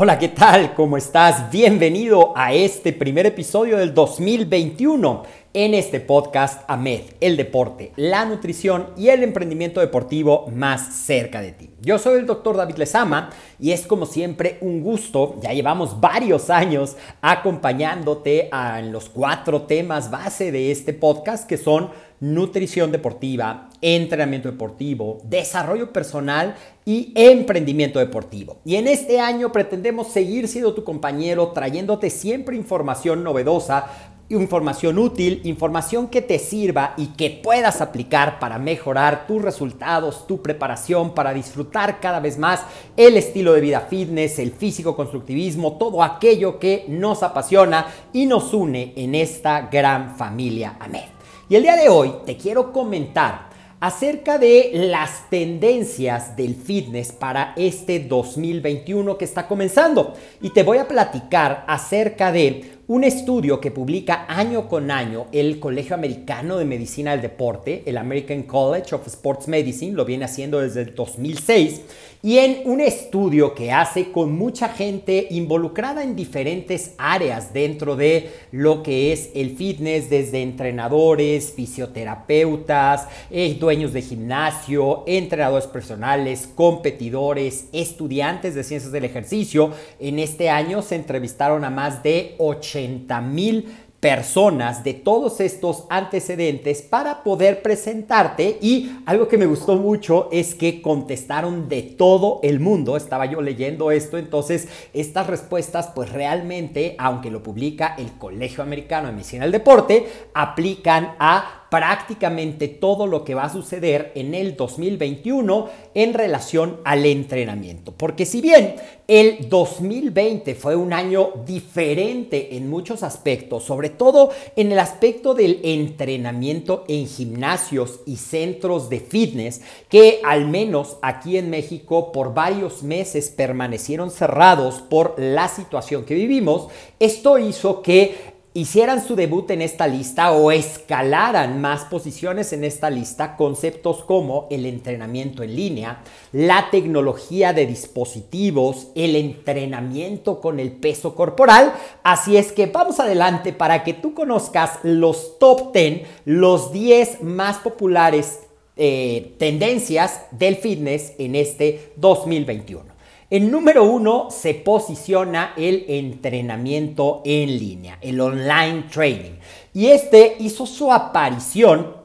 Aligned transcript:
Hola, 0.00 0.16
¿qué 0.16 0.28
tal? 0.28 0.74
¿Cómo 0.74 0.96
estás? 0.96 1.50
Bienvenido 1.50 2.32
a 2.36 2.52
este 2.52 2.92
primer 2.92 3.26
episodio 3.26 3.78
del 3.78 3.92
2021 3.92 5.24
en 5.54 5.72
este 5.74 6.00
podcast 6.00 6.62
AMED, 6.68 7.02
el 7.20 7.36
deporte, 7.36 7.92
la 7.96 8.24
nutrición 8.24 8.88
y 8.96 9.08
el 9.08 9.22
emprendimiento 9.22 9.80
deportivo 9.80 10.46
más 10.54 10.94
cerca 10.94 11.40
de 11.40 11.52
ti. 11.52 11.70
Yo 11.80 11.98
soy 11.98 12.18
el 12.18 12.26
doctor 12.26 12.56
David 12.56 12.76
Lezama 12.76 13.30
y 13.58 13.72
es 13.72 13.86
como 13.86 14.04
siempre 14.04 14.58
un 14.60 14.82
gusto, 14.82 15.36
ya 15.40 15.52
llevamos 15.52 16.00
varios 16.00 16.50
años 16.50 16.96
acompañándote 17.22 18.50
en 18.52 18.92
los 18.92 19.08
cuatro 19.08 19.62
temas 19.62 20.10
base 20.10 20.52
de 20.52 20.70
este 20.70 20.92
podcast 20.92 21.48
que 21.48 21.56
son 21.56 21.90
nutrición 22.20 22.90
deportiva, 22.90 23.70
entrenamiento 23.80 24.50
deportivo, 24.50 25.18
desarrollo 25.24 25.92
personal 25.92 26.56
y 26.84 27.12
emprendimiento 27.14 28.00
deportivo. 28.00 28.58
Y 28.64 28.76
en 28.76 28.88
este 28.88 29.20
año 29.20 29.52
pretendemos 29.52 30.08
seguir 30.08 30.48
siendo 30.48 30.74
tu 30.74 30.84
compañero 30.84 31.52
trayéndote 31.52 32.10
siempre 32.10 32.56
información 32.56 33.22
novedosa 33.22 33.86
información 34.30 34.98
útil, 34.98 35.40
información 35.44 36.08
que 36.08 36.20
te 36.20 36.38
sirva 36.38 36.94
y 36.96 37.08
que 37.08 37.30
puedas 37.30 37.80
aplicar 37.80 38.38
para 38.38 38.58
mejorar 38.58 39.26
tus 39.26 39.40
resultados, 39.40 40.26
tu 40.26 40.42
preparación, 40.42 41.14
para 41.14 41.32
disfrutar 41.32 41.98
cada 42.00 42.20
vez 42.20 42.36
más 42.38 42.62
el 42.96 43.16
estilo 43.16 43.54
de 43.54 43.62
vida 43.62 43.86
fitness, 43.88 44.38
el 44.38 44.52
físico 44.52 44.94
constructivismo, 44.94 45.78
todo 45.78 46.02
aquello 46.02 46.58
que 46.58 46.84
nos 46.88 47.22
apasiona 47.22 47.86
y 48.12 48.26
nos 48.26 48.52
une 48.52 48.92
en 48.96 49.14
esta 49.14 49.62
gran 49.62 50.16
familia 50.16 50.76
AMED. 50.78 51.08
Y 51.48 51.56
el 51.56 51.62
día 51.62 51.76
de 51.76 51.88
hoy 51.88 52.12
te 52.26 52.36
quiero 52.36 52.72
comentar 52.72 53.48
acerca 53.80 54.38
de 54.38 54.72
las 54.74 55.30
tendencias 55.30 56.36
del 56.36 56.54
fitness 56.54 57.12
para 57.12 57.54
este 57.56 58.00
2021 58.00 59.16
que 59.16 59.24
está 59.24 59.46
comenzando. 59.46 60.14
Y 60.42 60.50
te 60.50 60.62
voy 60.64 60.78
a 60.78 60.88
platicar 60.88 61.64
acerca 61.68 62.32
de 62.32 62.77
un 62.88 63.04
estudio 63.04 63.60
que 63.60 63.70
publica 63.70 64.24
año 64.28 64.66
con 64.66 64.90
año 64.90 65.26
el 65.30 65.60
Colegio 65.60 65.94
Americano 65.94 66.56
de 66.56 66.64
Medicina 66.64 67.10
del 67.10 67.20
Deporte, 67.20 67.82
el 67.84 67.98
American 67.98 68.44
College 68.44 68.94
of 68.94 69.06
Sports 69.06 69.46
Medicine, 69.46 69.92
lo 69.92 70.06
viene 70.06 70.24
haciendo 70.24 70.60
desde 70.60 70.80
el 70.80 70.94
2006, 70.94 71.82
y 72.22 72.38
en 72.38 72.62
un 72.64 72.80
estudio 72.80 73.54
que 73.54 73.70
hace 73.70 74.10
con 74.10 74.36
mucha 74.36 74.70
gente 74.70 75.28
involucrada 75.30 76.02
en 76.02 76.16
diferentes 76.16 76.94
áreas 76.98 77.52
dentro 77.52 77.94
de 77.94 78.30
lo 78.52 78.82
que 78.82 79.12
es 79.12 79.30
el 79.34 79.54
fitness, 79.54 80.10
desde 80.10 80.42
entrenadores, 80.42 81.52
fisioterapeutas, 81.54 83.06
eh, 83.30 83.56
dueños 83.60 83.92
de 83.92 84.02
gimnasio, 84.02 85.04
entrenadores 85.06 85.68
personales, 85.68 86.48
competidores, 86.54 87.66
estudiantes 87.72 88.56
de 88.56 88.64
ciencias 88.64 88.90
del 88.90 89.04
ejercicio. 89.04 89.72
En 90.00 90.18
este 90.18 90.50
año 90.50 90.82
se 90.82 90.96
entrevistaron 90.96 91.64
a 91.64 91.70
más 91.70 92.02
de 92.02 92.34
80 92.38 92.77
mil 93.22 93.66
personas 94.00 94.84
de 94.84 94.94
todos 94.94 95.40
estos 95.40 95.84
antecedentes 95.90 96.82
para 96.82 97.24
poder 97.24 97.62
presentarte. 97.62 98.58
Y 98.60 98.92
algo 99.06 99.26
que 99.26 99.38
me 99.38 99.46
gustó 99.46 99.76
mucho 99.76 100.28
es 100.30 100.54
que 100.54 100.80
contestaron 100.80 101.68
de 101.68 101.82
todo 101.82 102.40
el 102.42 102.60
mundo, 102.60 102.96
estaba 102.96 103.26
yo 103.26 103.40
leyendo 103.42 103.90
esto, 103.90 104.18
entonces 104.18 104.68
estas 104.92 105.26
respuestas 105.26 105.88
pues 105.94 106.12
realmente, 106.12 106.94
aunque 106.98 107.30
lo 107.30 107.42
publica 107.42 107.94
el 107.98 108.12
Colegio 108.18 108.62
Americano 108.62 109.08
de 109.08 109.14
Medicina 109.14 109.44
del 109.44 109.52
Deporte, 109.52 110.06
aplican 110.32 111.16
a 111.18 111.57
prácticamente 111.70 112.68
todo 112.68 113.06
lo 113.06 113.24
que 113.24 113.34
va 113.34 113.44
a 113.44 113.52
suceder 113.52 114.12
en 114.14 114.34
el 114.34 114.56
2021 114.56 115.68
en 115.94 116.14
relación 116.14 116.80
al 116.84 117.04
entrenamiento. 117.04 117.92
Porque 117.92 118.24
si 118.24 118.40
bien 118.40 118.76
el 119.06 119.48
2020 119.48 120.54
fue 120.54 120.76
un 120.76 120.92
año 120.92 121.30
diferente 121.46 122.56
en 122.56 122.68
muchos 122.70 123.02
aspectos, 123.02 123.64
sobre 123.64 123.90
todo 123.90 124.30
en 124.56 124.72
el 124.72 124.78
aspecto 124.78 125.34
del 125.34 125.60
entrenamiento 125.62 126.84
en 126.88 127.06
gimnasios 127.06 128.00
y 128.06 128.16
centros 128.16 128.88
de 128.88 129.00
fitness, 129.00 129.60
que 129.88 130.20
al 130.24 130.46
menos 130.46 130.96
aquí 131.02 131.36
en 131.36 131.50
México 131.50 132.12
por 132.12 132.34
varios 132.34 132.82
meses 132.82 133.30
permanecieron 133.30 134.10
cerrados 134.10 134.80
por 134.80 135.14
la 135.18 135.48
situación 135.48 136.04
que 136.04 136.14
vivimos, 136.14 136.68
esto 136.98 137.38
hizo 137.38 137.82
que 137.82 138.37
hicieran 138.58 139.06
su 139.06 139.14
debut 139.14 139.50
en 139.52 139.62
esta 139.62 139.86
lista 139.86 140.32
o 140.32 140.50
escalaran 140.50 141.60
más 141.60 141.84
posiciones 141.84 142.52
en 142.52 142.64
esta 142.64 142.90
lista 142.90 143.36
conceptos 143.36 144.02
como 144.02 144.48
el 144.50 144.66
entrenamiento 144.66 145.44
en 145.44 145.54
línea, 145.54 146.02
la 146.32 146.68
tecnología 146.70 147.52
de 147.52 147.66
dispositivos, 147.66 148.88
el 148.96 149.14
entrenamiento 149.14 150.40
con 150.40 150.58
el 150.58 150.72
peso 150.72 151.14
corporal. 151.14 151.72
Así 152.02 152.36
es 152.36 152.50
que 152.50 152.66
vamos 152.66 152.98
adelante 152.98 153.52
para 153.52 153.84
que 153.84 153.94
tú 153.94 154.12
conozcas 154.12 154.80
los 154.82 155.38
top 155.38 155.72
10, 155.72 156.02
los 156.24 156.72
10 156.72 157.22
más 157.22 157.58
populares 157.58 158.40
eh, 158.76 159.34
tendencias 159.38 160.22
del 160.32 160.56
fitness 160.56 161.12
en 161.18 161.36
este 161.36 161.92
2021. 161.96 162.97
En 163.30 163.50
número 163.50 163.84
uno 163.84 164.28
se 164.30 164.54
posiciona 164.54 165.52
el 165.54 165.84
entrenamiento 165.86 167.20
en 167.26 167.58
línea, 167.58 167.98
el 168.00 168.18
online 168.22 168.84
training. 168.90 169.38
Y 169.74 169.88
este 169.88 170.36
hizo 170.38 170.64
su 170.64 170.90
aparición 170.90 171.97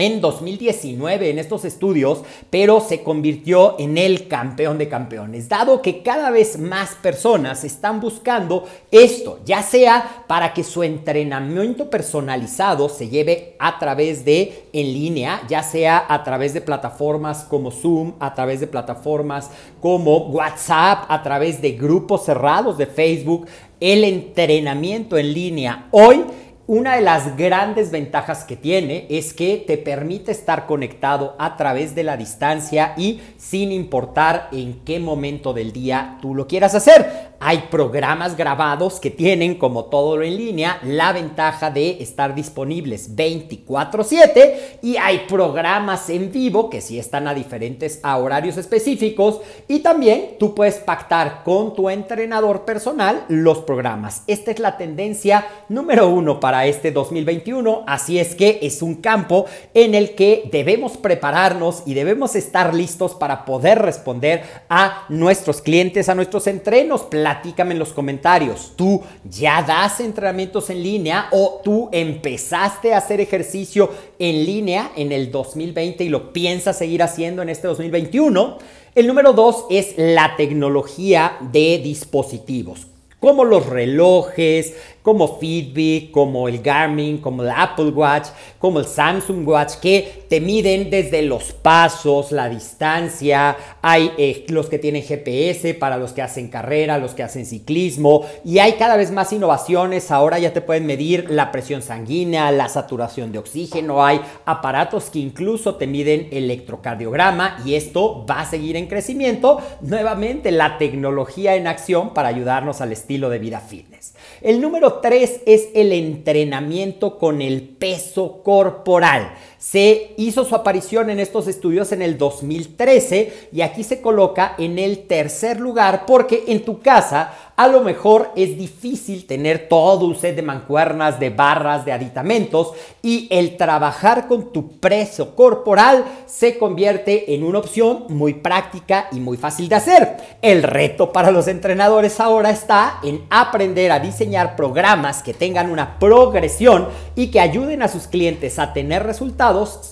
en 0.00 0.20
2019 0.20 1.30
en 1.30 1.38
estos 1.38 1.64
estudios, 1.64 2.22
pero 2.50 2.80
se 2.80 3.02
convirtió 3.02 3.76
en 3.78 3.98
el 3.98 4.28
campeón 4.28 4.78
de 4.78 4.88
campeones, 4.88 5.48
dado 5.48 5.82
que 5.82 6.02
cada 6.02 6.30
vez 6.30 6.58
más 6.58 6.94
personas 7.02 7.64
están 7.64 8.00
buscando 8.00 8.64
esto, 8.90 9.40
ya 9.44 9.62
sea 9.62 10.24
para 10.26 10.52
que 10.52 10.64
su 10.64 10.82
entrenamiento 10.82 11.90
personalizado 11.90 12.88
se 12.88 13.08
lleve 13.08 13.56
a 13.58 13.78
través 13.78 14.24
de 14.24 14.64
en 14.72 14.92
línea, 14.92 15.42
ya 15.48 15.62
sea 15.62 16.04
a 16.08 16.22
través 16.24 16.54
de 16.54 16.60
plataformas 16.60 17.44
como 17.44 17.70
Zoom, 17.70 18.14
a 18.20 18.34
través 18.34 18.60
de 18.60 18.66
plataformas 18.66 19.50
como 19.80 20.28
WhatsApp, 20.28 21.04
a 21.08 21.22
través 21.22 21.60
de 21.60 21.72
grupos 21.72 22.24
cerrados 22.24 22.78
de 22.78 22.86
Facebook, 22.86 23.46
el 23.80 24.04
entrenamiento 24.04 25.16
en 25.16 25.32
línea 25.32 25.88
hoy 25.90 26.24
Una 26.72 26.94
de 26.94 27.00
las 27.00 27.36
grandes 27.36 27.90
ventajas 27.90 28.44
que 28.44 28.54
tiene 28.54 29.08
es 29.10 29.34
que 29.34 29.56
te 29.56 29.76
permite 29.76 30.30
estar 30.30 30.66
conectado 30.66 31.34
a 31.36 31.56
través 31.56 31.96
de 31.96 32.04
la 32.04 32.16
distancia 32.16 32.94
y 32.96 33.20
sin 33.38 33.72
importar 33.72 34.46
en 34.52 34.84
qué 34.84 35.00
momento 35.00 35.52
del 35.52 35.72
día 35.72 36.18
tú 36.22 36.32
lo 36.32 36.46
quieras 36.46 36.76
hacer. 36.76 37.30
Hay 37.40 37.64
programas 37.70 38.36
grabados 38.36 39.00
que 39.00 39.10
tienen, 39.10 39.56
como 39.56 39.86
todo 39.86 40.18
lo 40.18 40.22
en 40.22 40.36
línea, 40.36 40.78
la 40.84 41.12
ventaja 41.12 41.70
de 41.70 42.02
estar 42.02 42.34
disponibles 42.34 43.16
24/7 43.16 44.78
y 44.82 44.96
hay 44.98 45.24
programas 45.26 46.08
en 46.10 46.30
vivo 46.30 46.70
que 46.70 46.82
sí 46.82 46.98
están 47.00 47.26
a 47.26 47.34
diferentes 47.34 48.00
horarios 48.04 48.58
específicos 48.58 49.40
y 49.66 49.80
también 49.80 50.36
tú 50.38 50.54
puedes 50.54 50.76
pactar 50.76 51.42
con 51.42 51.74
tu 51.74 51.90
entrenador 51.90 52.64
personal 52.64 53.24
los 53.28 53.60
programas. 53.60 54.22
Esta 54.28 54.52
es 54.52 54.60
la 54.60 54.76
tendencia 54.76 55.46
número 55.68 56.08
uno 56.10 56.38
para 56.38 56.59
este 56.66 56.90
2021, 56.92 57.84
así 57.86 58.18
es 58.18 58.34
que 58.34 58.58
es 58.62 58.82
un 58.82 58.96
campo 58.96 59.46
en 59.74 59.94
el 59.94 60.14
que 60.14 60.48
debemos 60.50 60.96
prepararnos 60.96 61.82
y 61.86 61.94
debemos 61.94 62.36
estar 62.36 62.74
listos 62.74 63.14
para 63.14 63.44
poder 63.44 63.78
responder 63.78 64.42
a 64.68 65.04
nuestros 65.08 65.62
clientes, 65.62 66.08
a 66.08 66.14
nuestros 66.14 66.46
entrenos. 66.46 67.02
Platícame 67.02 67.72
en 67.72 67.78
los 67.78 67.92
comentarios, 67.92 68.72
¿tú 68.76 69.02
ya 69.24 69.62
das 69.62 70.00
entrenamientos 70.00 70.70
en 70.70 70.82
línea 70.82 71.28
o 71.30 71.60
tú 71.62 71.88
empezaste 71.92 72.94
a 72.94 72.98
hacer 72.98 73.20
ejercicio 73.20 73.90
en 74.18 74.44
línea 74.44 74.92
en 74.96 75.12
el 75.12 75.30
2020 75.30 76.04
y 76.04 76.08
lo 76.08 76.32
piensas 76.32 76.78
seguir 76.78 77.02
haciendo 77.02 77.42
en 77.42 77.48
este 77.48 77.68
2021? 77.68 78.58
El 78.94 79.06
número 79.06 79.32
dos 79.32 79.66
es 79.70 79.94
la 79.96 80.34
tecnología 80.36 81.38
de 81.52 81.78
dispositivos 81.78 82.88
como 83.20 83.44
los 83.44 83.66
relojes, 83.66 84.74
como 85.02 85.38
Fitbit, 85.38 86.10
como 86.10 86.48
el 86.48 86.60
Garmin, 86.60 87.18
como 87.18 87.42
el 87.42 87.50
Apple 87.50 87.90
Watch, 87.90 88.28
como 88.58 88.80
el 88.80 88.86
Samsung 88.86 89.46
Watch, 89.46 89.76
que 89.76 90.24
te 90.28 90.40
miden 90.40 90.90
desde 90.90 91.22
los 91.22 91.52
pasos, 91.52 92.32
la 92.32 92.48
distancia. 92.48 93.56
Hay 93.82 94.12
eh, 94.18 94.44
los 94.48 94.68
que 94.68 94.78
tienen 94.78 95.02
GPS 95.02 95.74
para 95.74 95.96
los 95.96 96.12
que 96.12 96.22
hacen 96.22 96.48
carrera, 96.48 96.98
los 96.98 97.14
que 97.14 97.22
hacen 97.22 97.46
ciclismo. 97.46 98.26
Y 98.44 98.58
hay 98.58 98.74
cada 98.74 98.96
vez 98.96 99.10
más 99.10 99.32
innovaciones. 99.32 100.10
Ahora 100.10 100.38
ya 100.38 100.52
te 100.52 100.60
pueden 100.60 100.86
medir 100.86 101.30
la 101.30 101.50
presión 101.50 101.82
sanguínea, 101.82 102.50
la 102.52 102.68
saturación 102.68 103.32
de 103.32 103.38
oxígeno. 103.38 104.04
Hay 104.04 104.20
aparatos 104.44 105.10
que 105.10 105.18
incluso 105.18 105.76
te 105.76 105.86
miden 105.86 106.28
electrocardiograma. 106.30 107.62
Y 107.64 107.74
esto 107.74 108.26
va 108.28 108.40
a 108.40 108.50
seguir 108.50 108.76
en 108.76 108.86
crecimiento. 108.86 109.60
Nuevamente, 109.80 110.50
la 110.50 110.78
tecnología 110.78 111.56
en 111.56 111.66
acción 111.66 112.12
para 112.12 112.28
ayudarnos 112.28 112.80
al 112.80 112.92
estilo 112.92 113.30
de 113.30 113.38
vida 113.38 113.60
fitness. 113.60 114.09
El 114.40 114.62
número 114.62 114.94
tres 114.94 115.40
es 115.44 115.68
el 115.74 115.92
entrenamiento 115.92 117.18
con 117.18 117.42
el 117.42 117.62
peso 117.62 118.42
corporal. 118.42 119.34
Se 119.60 120.14
hizo 120.16 120.46
su 120.46 120.54
aparición 120.54 121.10
en 121.10 121.20
estos 121.20 121.46
estudios 121.46 121.92
en 121.92 122.00
el 122.00 122.16
2013 122.16 123.50
y 123.52 123.60
aquí 123.60 123.84
se 123.84 124.00
coloca 124.00 124.54
en 124.56 124.78
el 124.78 125.06
tercer 125.06 125.60
lugar 125.60 126.06
porque 126.06 126.44
en 126.46 126.64
tu 126.64 126.80
casa 126.80 127.34
a 127.56 127.68
lo 127.68 127.82
mejor 127.82 128.30
es 128.36 128.56
difícil 128.56 129.26
tener 129.26 129.68
todo 129.68 130.06
un 130.06 130.16
set 130.16 130.34
de 130.34 130.40
mancuernas, 130.40 131.20
de 131.20 131.28
barras, 131.28 131.84
de 131.84 131.92
aditamentos 131.92 132.72
y 133.02 133.28
el 133.30 133.58
trabajar 133.58 134.28
con 134.28 134.50
tu 134.50 134.78
peso 134.78 135.36
corporal 135.36 136.06
se 136.24 136.56
convierte 136.56 137.34
en 137.34 137.42
una 137.42 137.58
opción 137.58 138.04
muy 138.08 138.32
práctica 138.32 139.08
y 139.12 139.20
muy 139.20 139.36
fácil 139.36 139.68
de 139.68 139.74
hacer. 139.74 140.16
El 140.40 140.62
reto 140.62 141.12
para 141.12 141.30
los 141.30 141.48
entrenadores 141.48 142.18
ahora 142.18 142.48
está 142.48 142.98
en 143.02 143.26
aprender 143.28 143.92
a 143.92 144.00
diseñar 144.00 144.56
programas 144.56 145.22
que 145.22 145.34
tengan 145.34 145.70
una 145.70 145.98
progresión 145.98 146.88
y 147.14 147.26
que 147.26 147.40
ayuden 147.40 147.82
a 147.82 147.88
sus 147.88 148.06
clientes 148.06 148.58
a 148.58 148.72
tener 148.72 149.02
resultados 149.02 149.49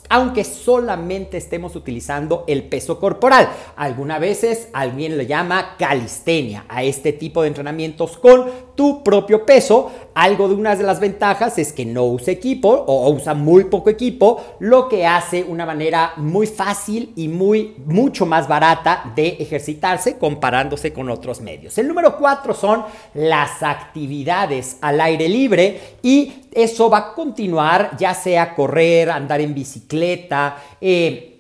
aunque 0.09 0.45
solamente 0.45 1.37
estemos 1.37 1.77
utilizando 1.77 2.45
el 2.47 2.65
peso 2.65 2.99
corporal. 2.99 3.49
Algunas 3.77 4.21
veces 4.21 4.69
alguien 4.73 5.19
le 5.19 5.27
llama 5.27 5.77
calistenia 5.79 6.65
a 6.69 6.83
este 6.83 7.13
tipo 7.13 7.43
de 7.43 7.49
entrenamientos 7.49 8.19
con 8.19 8.68
tu 8.79 9.03
propio 9.03 9.45
peso. 9.45 9.91
Algo 10.15 10.49
de 10.49 10.55
una 10.55 10.77
de 10.77 10.85
las 10.85 11.01
ventajas 11.01 11.59
es 11.59 11.73
que 11.73 11.85
no 11.85 12.05
usa 12.05 12.33
equipo 12.33 12.69
o 12.69 13.11
usa 13.11 13.35
muy 13.35 13.65
poco 13.65 13.91
equipo, 13.91 14.41
lo 14.61 14.89
que 14.89 15.05
hace 15.05 15.43
una 15.43 15.67
manera 15.67 16.13
muy 16.17 16.47
fácil 16.47 17.13
y 17.17 17.27
muy 17.27 17.75
mucho 17.87 18.25
más 18.25 18.47
barata 18.47 19.13
de 19.17 19.37
ejercitarse 19.41 20.17
comparándose 20.17 20.93
con 20.93 21.11
otros 21.11 21.41
medios. 21.41 21.77
El 21.79 21.89
número 21.89 22.17
cuatro 22.17 22.55
son 22.55 22.85
las 23.15 23.63
actividades 23.65 24.79
al 24.81 25.01
aire 25.01 25.29
libre 25.29 25.81
y 26.03 26.45
eso 26.53 26.89
va 26.89 26.99
a 26.99 27.15
continuar 27.15 27.97
ya 27.99 28.15
sea 28.15 28.55
correr, 28.55 29.11
andar 29.11 29.41
en 29.41 29.55
bicicleta, 29.55 30.57
eh, 30.81 31.38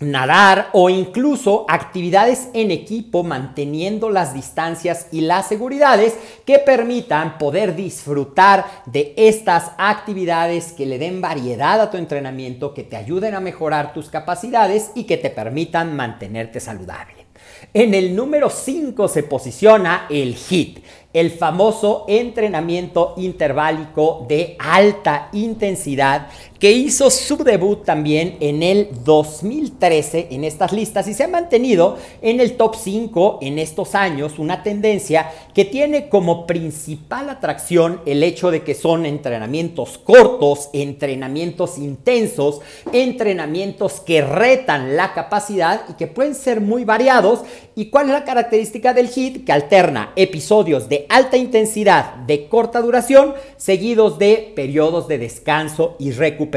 nadar 0.00 0.70
o 0.72 0.90
incluso 0.90 1.66
actividades 1.68 2.48
en 2.54 2.70
equipo 2.70 3.24
manteniendo 3.24 4.10
las 4.10 4.32
distancias 4.32 5.08
y 5.10 5.22
las 5.22 5.48
seguridades 5.48 6.16
que 6.44 6.58
permitan 6.58 7.36
poder 7.38 7.74
disfrutar 7.74 8.66
de 8.86 9.14
estas 9.16 9.72
actividades 9.76 10.72
que 10.72 10.86
le 10.86 10.98
den 10.98 11.20
variedad 11.20 11.80
a 11.80 11.90
tu 11.90 11.96
entrenamiento, 11.96 12.74
que 12.74 12.84
te 12.84 12.96
ayuden 12.96 13.34
a 13.34 13.40
mejorar 13.40 13.92
tus 13.92 14.08
capacidades 14.08 14.90
y 14.94 15.04
que 15.04 15.16
te 15.16 15.30
permitan 15.30 15.96
mantenerte 15.96 16.60
saludable. 16.60 17.28
En 17.74 17.92
el 17.94 18.14
número 18.14 18.50
5 18.50 19.08
se 19.08 19.24
posiciona 19.24 20.06
el 20.08 20.36
HIT, 20.36 20.84
el 21.12 21.30
famoso 21.30 22.04
entrenamiento 22.06 23.14
interválico 23.16 24.26
de 24.28 24.56
alta 24.58 25.28
intensidad 25.32 26.28
que 26.58 26.72
hizo 26.72 27.10
su 27.10 27.36
debut 27.36 27.84
también 27.84 28.36
en 28.40 28.62
el 28.64 28.88
2013 29.04 30.28
en 30.30 30.42
estas 30.42 30.72
listas 30.72 31.06
y 31.06 31.14
se 31.14 31.24
ha 31.24 31.28
mantenido 31.28 31.98
en 32.20 32.40
el 32.40 32.56
top 32.56 32.74
5 32.74 33.38
en 33.42 33.60
estos 33.60 33.94
años, 33.94 34.38
una 34.38 34.64
tendencia 34.64 35.30
que 35.54 35.64
tiene 35.64 36.08
como 36.08 36.46
principal 36.46 37.30
atracción 37.30 38.00
el 38.06 38.24
hecho 38.24 38.50
de 38.50 38.62
que 38.62 38.74
son 38.74 39.06
entrenamientos 39.06 39.98
cortos, 39.98 40.68
entrenamientos 40.72 41.78
intensos, 41.78 42.60
entrenamientos 42.92 44.00
que 44.00 44.22
retan 44.22 44.96
la 44.96 45.14
capacidad 45.14 45.82
y 45.88 45.92
que 45.92 46.08
pueden 46.08 46.34
ser 46.34 46.60
muy 46.60 46.84
variados. 46.84 47.40
¿Y 47.76 47.90
cuál 47.90 48.06
es 48.06 48.12
la 48.12 48.24
característica 48.24 48.92
del 48.92 49.08
HIT? 49.08 49.44
Que 49.44 49.52
alterna 49.52 50.12
episodios 50.16 50.88
de 50.88 51.06
alta 51.08 51.36
intensidad 51.36 52.16
de 52.26 52.48
corta 52.48 52.80
duración 52.80 53.34
seguidos 53.56 54.18
de 54.18 54.52
periodos 54.56 55.06
de 55.06 55.18
descanso 55.18 55.94
y 56.00 56.10
recuperación 56.10 56.47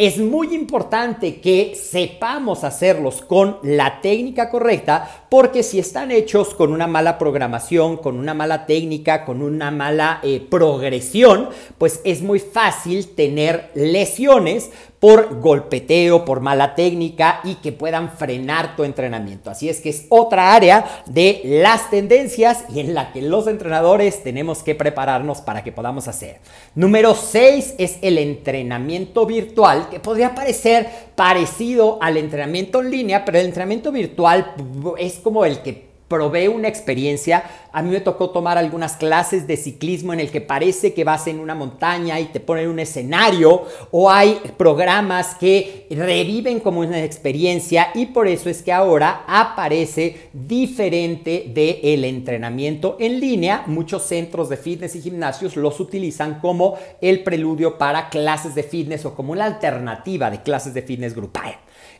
es 0.00 0.16
muy 0.16 0.54
importante 0.54 1.42
que 1.42 1.74
sepamos 1.74 2.64
hacerlos 2.64 3.20
con 3.20 3.58
la 3.62 4.00
técnica 4.00 4.48
correcta 4.48 5.26
porque 5.28 5.62
si 5.62 5.78
están 5.78 6.10
hechos 6.10 6.54
con 6.54 6.72
una 6.72 6.86
mala 6.86 7.18
programación, 7.18 7.98
con 7.98 8.16
una 8.16 8.32
mala 8.32 8.64
técnica, 8.64 9.26
con 9.26 9.42
una 9.42 9.70
mala 9.70 10.20
eh, 10.22 10.40
progresión, 10.40 11.50
pues 11.76 12.00
es 12.04 12.22
muy 12.22 12.38
fácil 12.38 13.08
tener 13.08 13.70
lesiones 13.74 14.70
por 15.00 15.40
golpeteo, 15.40 16.26
por 16.26 16.40
mala 16.40 16.74
técnica 16.74 17.40
y 17.42 17.56
que 17.56 17.72
puedan 17.72 18.10
frenar 18.10 18.76
tu 18.76 18.84
entrenamiento. 18.84 19.50
Así 19.50 19.68
es 19.68 19.80
que 19.80 19.88
es 19.88 20.06
otra 20.10 20.54
área 20.54 21.02
de 21.06 21.40
las 21.44 21.90
tendencias 21.90 22.64
y 22.72 22.80
en 22.80 22.94
la 22.94 23.10
que 23.12 23.22
los 23.22 23.46
entrenadores 23.46 24.22
tenemos 24.22 24.62
que 24.62 24.74
prepararnos 24.74 25.40
para 25.40 25.64
que 25.64 25.72
podamos 25.72 26.06
hacer. 26.06 26.40
Número 26.74 27.14
6 27.14 27.76
es 27.78 27.98
el 28.02 28.18
entrenamiento 28.18 29.24
virtual, 29.24 29.88
que 29.90 30.00
podría 30.00 30.34
parecer 30.34 30.88
parecido 31.16 31.98
al 32.02 32.18
entrenamiento 32.18 32.80
en 32.80 32.90
línea, 32.90 33.24
pero 33.24 33.38
el 33.38 33.46
entrenamiento 33.46 33.90
virtual 33.90 34.54
es 34.98 35.14
como 35.14 35.46
el 35.46 35.60
que 35.62 35.89
provee 36.10 36.48
una 36.48 36.66
experiencia. 36.66 37.44
A 37.72 37.82
mí 37.82 37.90
me 37.90 38.00
tocó 38.00 38.30
tomar 38.30 38.58
algunas 38.58 38.96
clases 38.96 39.46
de 39.46 39.56
ciclismo 39.56 40.12
en 40.12 40.18
el 40.18 40.32
que 40.32 40.40
parece 40.40 40.92
que 40.92 41.04
vas 41.04 41.28
en 41.28 41.38
una 41.38 41.54
montaña 41.54 42.18
y 42.18 42.26
te 42.26 42.40
ponen 42.40 42.68
un 42.68 42.80
escenario 42.80 43.62
o 43.92 44.10
hay 44.10 44.40
programas 44.56 45.36
que 45.36 45.86
reviven 45.88 46.58
como 46.58 46.80
una 46.80 47.02
experiencia 47.04 47.92
y 47.94 48.06
por 48.06 48.26
eso 48.26 48.50
es 48.50 48.60
que 48.60 48.72
ahora 48.72 49.22
aparece 49.28 50.30
diferente 50.32 51.44
del 51.54 52.04
entrenamiento 52.04 52.96
en 52.98 53.20
línea. 53.20 53.62
Muchos 53.68 54.02
centros 54.02 54.48
de 54.48 54.56
fitness 54.56 54.96
y 54.96 55.02
gimnasios 55.02 55.56
los 55.56 55.78
utilizan 55.78 56.40
como 56.40 56.76
el 57.00 57.22
preludio 57.22 57.78
para 57.78 58.08
clases 58.08 58.56
de 58.56 58.64
fitness 58.64 59.04
o 59.04 59.14
como 59.14 59.30
una 59.30 59.44
alternativa 59.44 60.28
de 60.28 60.42
clases 60.42 60.74
de 60.74 60.82
fitness 60.82 61.14
grupal. 61.14 61.54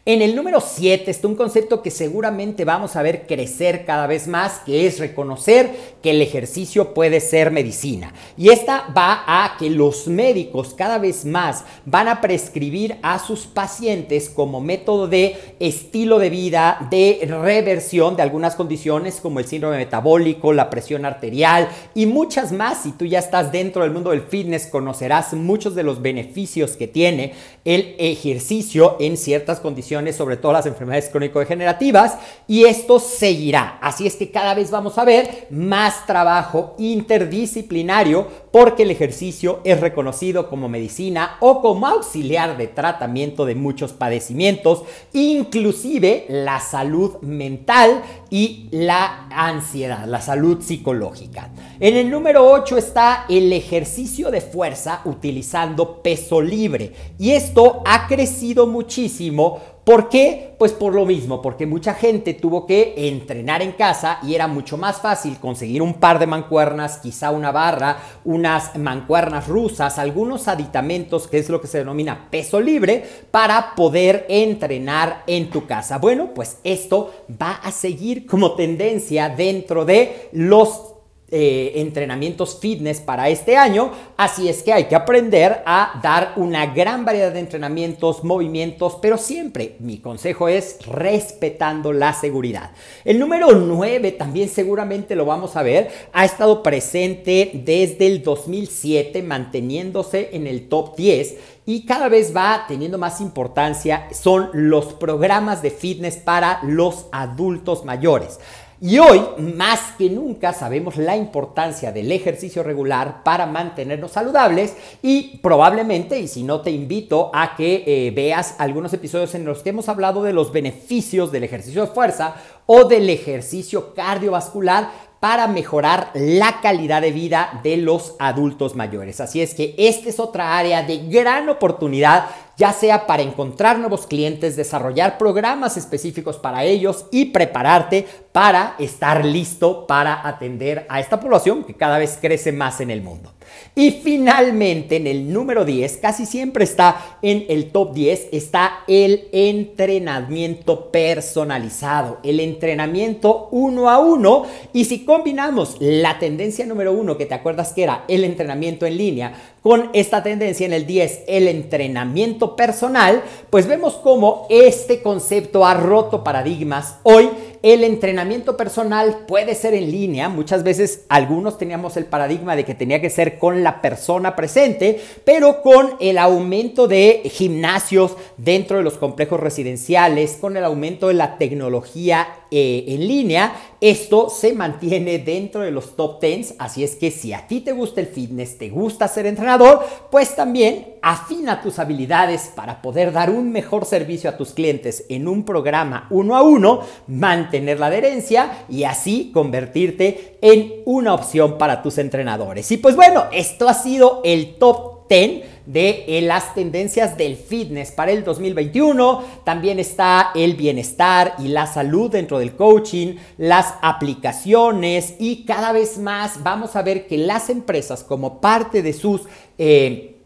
En 0.07 0.23
el 0.23 0.35
número 0.35 0.63
7 0.63 1.11
está 1.11 1.29
un 1.29 1.35
concepto 1.35 1.83
que 1.83 1.91
seguramente 1.91 2.65
vamos 2.65 2.97
a 2.97 3.03
ver 3.03 3.27
crecer 3.27 3.85
cada 3.85 4.07
vez 4.07 4.29
más, 4.29 4.61
que 4.65 4.87
es 4.87 4.99
reconocer 4.99 5.71
que 6.03 6.11
el 6.11 6.23
ejercicio 6.23 6.95
puede 6.95 7.21
ser 7.21 7.51
medicina. 7.51 8.13
Y 8.37 8.51
esta 8.51 8.87
va 8.97 9.25
a 9.27 9.57
que 9.59 9.71
los 9.71 10.07
médicos 10.07 10.75
cada 10.75 10.99
vez 10.99 11.25
más 11.25 11.65
van 11.85 12.09
a 12.09 12.21
prescribir 12.21 12.99
a 13.03 13.19
sus 13.19 13.47
pacientes 13.47 14.31
como 14.31 14.61
método 14.61 15.09
de 15.09 15.57
estilo 15.61 16.19
de 16.19 16.31
vida, 16.31 16.89
de 16.91 17.27
reversión 17.29 18.17
de 18.17 18.23
algunas 18.23 18.55
condiciones 18.55 19.21
como 19.21 19.41
el 19.41 19.47
síndrome 19.47 19.77
metabólico, 19.77 20.53
la 20.53 20.71
presión 20.71 21.05
arterial 21.05 21.69
y 21.95 22.07
muchas 22.07 22.53
más. 22.53 22.83
Si 22.83 22.93
tú 22.93 23.05
ya 23.05 23.19
estás 23.19 23.53
dentro 23.53 23.83
del 23.83 23.93
mundo 23.93 24.11
del 24.11 24.23
fitness, 24.23 24.67
conocerás 24.67 25.33
muchos 25.35 25.75
de 25.75 25.83
los 25.83 26.01
beneficios 26.01 26.77
que 26.77 26.89
tiene 26.89 27.35
el 27.65 27.95
ejercicio 27.99 28.97
en 29.01 29.17
ciertas 29.17 29.61
condiciones 29.61 30.17
sobre 30.17 30.37
todo 30.37 30.53
las 30.53 30.67
enfermedades 30.67 31.09
crónico-degenerativas, 31.11 32.17
y 32.47 32.65
esto 32.65 32.99
seguirá. 32.99 33.79
Así 33.81 34.07
es 34.07 34.17
que 34.17 34.31
cada 34.31 34.55
vez 34.55 34.71
vamos 34.71 34.99
a 34.99 35.05
ver 35.05 35.47
más 35.51 35.90
trabajo 36.07 36.75
interdisciplinario 36.79 38.27
porque 38.51 38.83
el 38.83 38.91
ejercicio 38.91 39.61
es 39.65 39.81
reconocido 39.81 40.49
como 40.49 40.69
medicina 40.69 41.37
o 41.41 41.61
como 41.61 41.87
auxiliar 41.87 42.57
de 42.57 42.67
tratamiento 42.67 43.45
de 43.45 43.55
muchos 43.55 43.93
padecimientos, 43.93 44.83
inclusive 45.13 46.27
la 46.29 46.61
salud 46.61 47.21
mental 47.21 48.03
y 48.29 48.69
la 48.71 49.29
ansiedad, 49.31 50.07
la 50.07 50.21
salud 50.21 50.63
psicológica. 50.63 51.51
En 51.79 51.97
el 51.97 52.11
número 52.11 52.51
8 52.51 52.77
está 52.77 53.27
el 53.29 53.53
ejercicio 53.53 54.31
de 54.31 54.41
fuerza 54.41 55.03
utilizando 55.05 56.03
peso 56.03 56.41
libre 56.41 56.93
y 57.19 57.31
esto 57.33 57.83
ha 57.87 58.07
crecido 58.07 58.67
muchísimo 58.67 59.61
¿Por 59.85 60.11
qué? 60.11 60.55
Pues 60.59 60.73
por 60.73 60.95
lo 60.95 61.07
mismo, 61.07 61.41
porque 61.41 61.67
mucha 61.67 61.95
gente 61.95 62.35
tuvo 62.35 62.67
que 62.67 62.93
entrenar 63.09 63.63
en 63.63 63.73
casa 63.73 64.19
y 64.23 64.35
era 64.35 64.47
mucho 64.47 64.77
más 64.77 65.01
fácil 65.01 65.39
conseguir 65.39 65.81
un 65.81 65.95
par 65.95 66.19
de 66.19 66.27
mancuernas, 66.27 66.99
quizá 66.99 67.31
una 67.31 67.51
barra, 67.51 67.97
unas 68.27 68.77
mancuernas 68.77 69.49
rusas, 69.49 69.99
algunos 69.99 70.49
aditamentos, 70.49 71.29
que 71.29 71.39
es 71.39 71.49
lo 71.49 71.63
que 71.63 71.67
se 71.67 71.79
denomina 71.79 72.29
peso 72.31 72.61
libre, 72.61 73.05
para 73.31 73.75
poder 73.75 74.27
entrenar 74.29 75.25
en 75.27 75.49
tu 75.49 75.67
casa. 75.67 75.97
Bueno, 75.97 76.35
pues 76.35 76.59
esto 76.63 77.13
va 77.41 77.53
a 77.55 77.73
seguir 77.73 78.27
como 78.27 78.53
tendencia 78.53 79.31
dentro 79.31 79.87
de 79.87 80.29
los 80.33 80.90
eh, 81.33 81.73
entrenamientos 81.77 82.59
fitness 82.61 83.01
para 83.01 83.29
este 83.29 83.57
año, 83.57 83.93
así 84.17 84.49
es 84.49 84.63
que 84.63 84.73
hay 84.73 84.85
que 84.85 84.97
aprender 84.97 85.63
a 85.65 86.01
dar 86.03 86.33
una 86.37 86.67
gran 86.67 87.05
variedad 87.05 87.33
de 87.33 87.39
entrenamientos, 87.39 88.25
movimientos, 88.25 88.99
pero 89.01 89.17
siempre 89.17 89.77
mi 89.79 89.99
consejo 89.99 90.49
es 90.49 90.79
respetando 90.87 91.93
la 91.93 92.13
seguridad. 92.15 92.73
El 93.05 93.19
número 93.19 93.53
9 93.53 94.13
también 94.13 94.49
seguramente 94.49 95.15
lo 95.15 95.25
vamos 95.25 95.57
a 95.57 95.63
ver, 95.63 95.91
ha 96.13 96.25
estado 96.25 96.63
presente 96.63 97.51
desde 97.55 98.07
el 98.07 98.23
2007 98.23 99.23
manteniéndose 99.23 100.31
en 100.33 100.47
el 100.47 100.69
top 100.69 100.97
10 100.97 101.37
y 101.67 101.87
cada 101.87 102.09
vez 102.09 102.35
va 102.35 102.65
teniendo 102.67 102.99
más 102.99 103.21
importancia 103.21 104.09
son 104.11 104.51
los 104.53 104.87
programas 104.95 105.63
de 105.63 105.71
fitness 105.71 106.17
para 106.17 106.59
los 106.65 107.07
adultos 107.13 107.85
mayores. 107.85 108.41
Y 108.83 108.99
hoy, 108.99 109.21
más 109.37 109.93
que 109.99 110.09
nunca, 110.09 110.55
sabemos 110.55 110.97
la 110.97 111.15
importancia 111.15 111.93
del 111.93 112.11
ejercicio 112.13 112.63
regular 112.63 113.23
para 113.23 113.45
mantenernos 113.45 114.13
saludables 114.13 114.75
y 115.03 115.37
probablemente, 115.43 116.19
y 116.19 116.27
si 116.27 116.45
no 116.45 116.63
te 116.63 116.71
invito 116.71 117.31
a 117.35 117.57
que 117.57 117.85
eh, 117.87 118.11
veas 118.11 118.55
algunos 118.57 118.95
episodios 118.95 119.35
en 119.35 119.45
los 119.45 119.63
que 119.63 119.69
hemos 119.69 119.91
hablado 119.91 120.23
de 120.23 120.33
los 120.33 120.51
beneficios 120.51 121.31
del 121.31 121.45
ejercicio 121.45 121.83
de 121.83 121.93
fuerza 121.93 122.37
o 122.65 122.85
del 122.85 123.11
ejercicio 123.11 123.93
cardiovascular 123.93 125.10
para 125.21 125.47
mejorar 125.47 126.11
la 126.15 126.61
calidad 126.63 127.03
de 127.03 127.13
vida 127.13 127.61
de 127.63 127.77
los 127.77 128.17
adultos 128.19 128.75
mayores. 128.75 129.21
Así 129.21 129.43
es 129.43 129.55
que 129.55 129.75
esta 129.77 130.09
es 130.09 130.19
otra 130.19 130.57
área 130.57 130.83
de 130.83 130.97
gran 131.09 131.49
oportunidad 131.51 132.25
ya 132.57 132.75
sea 132.75 133.07
para 133.07 133.23
encontrar 133.23 133.79
nuevos 133.79 134.07
clientes, 134.07 134.55
desarrollar 134.55 135.17
programas 135.17 135.79
específicos 135.79 136.37
para 136.37 136.63
ellos 136.63 137.07
y 137.11 137.27
prepararte 137.27 138.07
para 138.33 138.75
estar 138.79 139.25
listo 139.25 139.87
para 139.87 140.29
atender 140.29 140.85
a 140.91 141.01
esta 141.01 141.19
población 141.19 141.65
que 141.65 141.73
cada 141.73 141.97
vez 141.97 142.19
crece 142.21 142.53
más 142.53 142.83
en 142.83 142.91
el 142.91 143.01
mundo. 143.01 143.33
Y 143.75 143.93
finalmente, 143.93 144.97
en 144.97 145.07
el 145.07 145.33
número 145.33 145.65
10, 145.65 145.99
casi 145.99 146.27
siempre 146.27 146.65
está 146.65 147.19
en 147.23 147.47
el 147.49 147.71
top 147.71 147.95
10, 147.95 148.29
está 148.33 148.81
el 148.89 149.29
entrenamiento 149.33 150.91
personalizado, 150.91 152.19
el 152.25 152.41
entrenamiento 152.41 153.49
uno 153.53 153.89
a 153.89 153.99
uno. 153.99 154.45
Y 154.73 154.87
si 154.87 155.05
combinamos 155.05 155.77
la 155.79 156.19
tendencia 156.19 156.67
número 156.67 156.93
uno, 156.93 157.17
que 157.17 157.27
te 157.27 157.35
acuerdas 157.35 157.73
que 157.73 157.85
era 157.85 158.05
el 158.09 158.25
entrenamiento 158.25 158.87
en 158.87 158.97
línea, 158.97 159.35
con 159.63 159.91
esta 159.93 160.23
tendencia 160.23 160.67
en 160.67 160.73
el 160.73 160.87
10, 160.87 161.25
el 161.29 161.47
entrenamiento 161.47 162.57
personal, 162.57 163.23
pues 163.51 163.67
vemos 163.67 163.95
cómo 163.95 164.47
este 164.49 165.03
concepto 165.03 165.67
ha 165.67 165.75
roto 165.75 166.25
paradigmas. 166.25 166.97
Hoy 167.03 167.29
el 167.63 167.85
entrenamiento 167.85 168.57
personal 168.57 169.25
puede 169.27 169.55
ser 169.55 169.75
en 169.75 169.91
línea. 169.91 170.29
Muchas 170.29 170.63
veces 170.63 171.05
algunos 171.09 171.59
teníamos 171.59 171.97
el 171.97 172.07
paradigma 172.07 172.57
de 172.57 172.65
que 172.65 172.75
tenía 172.75 173.01
que 173.01 173.11
ser 173.11 173.39
con 173.39 173.63
la 173.63 173.83
persona 173.83 174.35
presente, 174.35 175.01
pero 175.25 175.63
con 175.63 175.95
el 176.01 176.19
aumento 176.19 176.89
de 176.89 177.23
gimnasios 177.25 178.17
dentro 178.39 178.79
de 178.79 178.83
los 178.83 178.97
complejos 178.97 179.41
residenciales, 179.41 180.39
con 180.41 180.57
el 180.57 180.65
aumento 180.65 181.09
de 181.09 181.15
la 181.15 181.37
tecnología 181.37 182.29
eh, 182.51 182.85
en 182.89 183.07
línea, 183.07 183.55
esto 183.81 184.29
se 184.29 184.53
mantiene 184.53 185.19
dentro 185.19 185.63
de 185.63 185.71
los 185.71 185.97
top 185.97 186.21
10. 186.21 186.57
Así 186.59 186.85
es 186.85 186.97
que 186.97 187.11
si 187.11 187.33
a 187.33 187.47
ti 187.47 187.61
te 187.61 187.73
gusta 187.73 188.01
el 188.01 188.09
fitness, 188.09 188.59
te 188.59 188.69
gusta 188.69 189.09
ser 189.09 189.27
entrenador, 189.27 189.81
pues 190.11 190.35
también 190.35 190.95
afina 191.03 191.63
tus 191.63 191.79
habilidades 191.79 192.51
para 192.55 192.83
poder 192.83 193.13
dar 193.13 193.31
un 193.31 193.53
mejor 193.53 193.87
servicio 193.87 194.29
a 194.29 194.37
tus 194.37 194.53
clientes 194.53 195.07
en 195.09 195.29
un 195.29 195.45
programa 195.45 196.07
uno 196.11 196.37
a 196.37 196.43
uno, 196.43 196.81
mantener 197.07 197.79
la 197.79 197.87
adherencia 197.87 198.65
y 198.69 198.85
así 198.85 199.31
convertirte 199.33 200.39
en 200.43 200.83
una 200.85 201.15
opción 201.15 201.57
para 201.57 201.83
tus 201.83 201.99
entrenadores. 201.99 202.71
Y 202.73 202.77
pues 202.77 202.97
bueno, 202.97 203.27
esto 203.33 203.69
ha 203.69 203.75
sido 203.75 204.21
el 204.25 204.57
top 204.57 204.90
10 205.11 205.51
de 205.67 206.05
eh, 206.07 206.23
las 206.23 206.55
tendencias 206.55 207.17
del 207.17 207.37
fitness 207.37 207.91
para 207.91 208.13
el 208.13 208.25
2021. 208.25 209.25
También 209.45 209.79
está 209.79 210.31
el 210.35 210.55
bienestar 210.55 211.35
y 211.39 211.49
la 211.49 211.67
salud 211.67 212.11
dentro 212.11 212.39
del 212.39 212.55
coaching, 212.55 213.17
las 213.37 213.75
aplicaciones 213.83 215.15
y 215.19 215.45
cada 215.45 215.73
vez 215.73 215.99
más 215.99 216.43
vamos 216.43 216.77
a 216.77 216.83
ver 216.83 217.07
que 217.07 217.19
las 217.19 217.51
empresas 217.51 218.05
como 218.05 218.41
parte 218.41 218.83
de 218.83 218.93
sus... 218.93 219.23
Eh, 219.59 220.17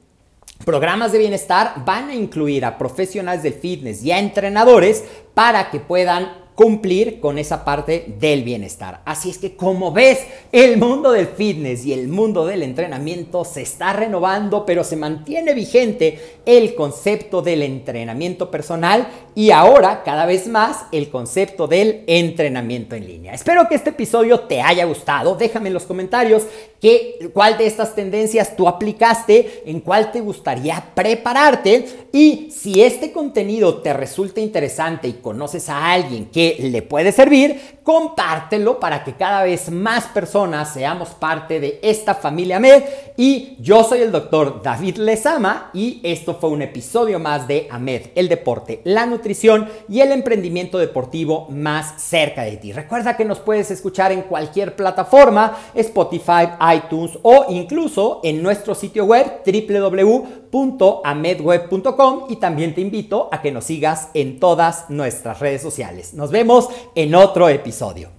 programas 0.65 1.13
de 1.13 1.19
bienestar 1.19 1.85
van 1.85 2.09
a 2.09 2.15
incluir 2.15 2.65
a 2.65 2.79
profesionales 2.79 3.43
del 3.43 3.53
fitness 3.53 4.03
y 4.03 4.13
a 4.13 4.19
entrenadores 4.19 5.05
para 5.35 5.71
que 5.71 5.81
puedan 5.81 6.44
cumplir 6.55 7.19
con 7.19 7.39
esa 7.39 7.65
parte 7.65 8.15
del 8.21 8.45
bienestar. 8.45 9.01
Así 9.05 9.31
es 9.31 9.39
que 9.39 9.57
como 9.57 9.93
ves, 9.93 10.21
el 10.53 10.77
mundo 10.77 11.11
del 11.11 11.27
fitness 11.27 11.85
y 11.85 11.93
el 11.93 12.09
mundo 12.09 12.47
del 12.47 12.63
entrenamiento 12.63 13.45
se 13.45 13.63
está 13.63 13.93
renovando, 13.93 14.65
pero 14.65 14.85
se 14.85 14.97
mantiene 14.97 15.53
vigente 15.53 16.39
el 16.47 16.75
concepto 16.75 17.43
del 17.43 17.63
entrenamiento 17.63 18.51
personal 18.51 19.09
y 19.35 19.51
ahora 19.51 20.03
cada 20.05 20.27
vez 20.27 20.47
más 20.47 20.85
el 20.93 21.11
concepto 21.11 21.67
del 21.67 22.05
entrenamiento 22.07 22.95
en 22.95 23.07
línea. 23.07 23.35
Espero 23.35 23.69
que 23.69 23.75
este 23.75 23.91
episodio 23.91 24.41
te 24.41 24.61
haya 24.61 24.85
gustado. 24.85 25.35
Déjame 25.35 25.69
en 25.69 25.75
los 25.75 25.85
comentarios 25.85 26.45
qué, 26.81 27.31
cuál 27.33 27.59
de 27.59 27.67
estas 27.67 27.97
tendencias 27.97 28.57
tú 28.57 28.69
aplicaste, 28.69 29.63
en 29.67 29.81
cuál 29.81 30.13
te 30.13 30.21
gustaría 30.21 30.93
prepararte 30.95 31.87
y 32.13 32.51
si 32.53 32.83
este 32.83 33.11
contenido 33.11 33.83
te 33.83 33.93
resulta 33.93 34.41
interesante 34.41 35.09
y 35.09 35.15
conoces 35.15 35.69
a 35.69 35.93
alguien 35.93 36.27
le 36.61 36.83
puede 36.83 37.13
servir, 37.13 37.79
compártelo 37.83 38.81
para 38.81 39.05
que 39.05 39.15
cada 39.15 39.45
vez 39.45 39.71
más 39.71 40.07
personas 40.07 40.73
seamos 40.73 41.11
parte 41.11 41.61
de 41.61 41.79
esta 41.83 42.15
familia 42.15 42.59
MED. 42.59 42.83
Y 43.17 43.57
yo 43.61 43.85
soy 43.85 44.01
el 44.01 44.11
doctor 44.11 44.63
David 44.63 44.97
Lezama 44.97 45.71
y 45.73 46.01
esto 46.03 46.35
fue 46.35 46.51
un 46.51 46.63
episodio 46.63 47.19
más 47.19 47.47
de 47.47 47.69
AMED, 47.71 48.07
el 48.15 48.29
deporte, 48.29 48.81
la 48.85 49.07
nutrición 49.07 49.69
y 49.89 50.01
el 50.01 50.13
emprendimiento 50.13 50.79
deportivo 50.79 51.49
más 51.51 52.03
cerca 52.03 52.43
de 52.43 52.57
ti. 52.57 52.73
Recuerda 52.73 53.17
que 53.17 53.25
nos 53.25 53.41
puedes 53.41 53.71
escuchar 53.71 54.13
en 54.13 54.23
cualquier 54.23 54.77
plataforma, 54.77 55.57
Spotify, 55.75 56.49
iTunes 56.75 57.19
o 57.23 57.47
incluso 57.51 58.21
en 58.25 58.43
nuestro 58.43 58.75
sitio 58.75 59.05
web 59.05 59.43
www.amedweb.com 59.45 62.25
y 62.29 62.37
también 62.37 62.75
te 62.75 62.81
invito 62.81 63.29
a 63.31 63.43
que 63.43 63.53
nos 63.53 63.65
sigas 63.65 64.09
en 64.15 64.41
todas 64.41 64.89
nuestras 64.89 65.41
redes 65.41 65.61
sociales. 65.63 66.15
Nos 66.15 66.31
vemos 66.35 66.69
en 66.97 67.15
otro 67.15 67.49
episodio. 67.49 68.11